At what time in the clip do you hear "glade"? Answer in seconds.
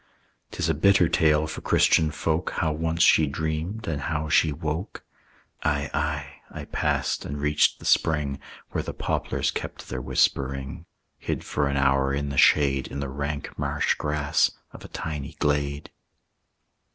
15.33-15.91